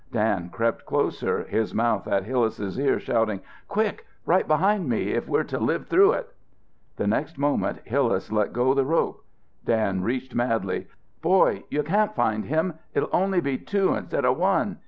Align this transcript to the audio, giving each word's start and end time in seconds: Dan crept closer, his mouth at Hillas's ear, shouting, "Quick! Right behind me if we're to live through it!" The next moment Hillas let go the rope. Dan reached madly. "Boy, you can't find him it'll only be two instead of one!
Dan 0.11 0.49
crept 0.49 0.87
closer, 0.87 1.43
his 1.43 1.75
mouth 1.75 2.07
at 2.07 2.23
Hillas's 2.23 2.79
ear, 2.79 2.99
shouting, 2.99 3.39
"Quick! 3.67 4.07
Right 4.25 4.47
behind 4.47 4.89
me 4.89 5.11
if 5.13 5.27
we're 5.29 5.43
to 5.43 5.59
live 5.59 5.85
through 5.85 6.13
it!" 6.13 6.33
The 6.95 7.05
next 7.05 7.37
moment 7.37 7.81
Hillas 7.85 8.31
let 8.31 8.51
go 8.51 8.73
the 8.73 8.83
rope. 8.83 9.23
Dan 9.63 10.01
reached 10.01 10.33
madly. 10.33 10.87
"Boy, 11.21 11.65
you 11.69 11.83
can't 11.83 12.15
find 12.15 12.45
him 12.45 12.79
it'll 12.95 13.09
only 13.15 13.41
be 13.41 13.59
two 13.59 13.93
instead 13.93 14.25
of 14.25 14.39
one! 14.39 14.79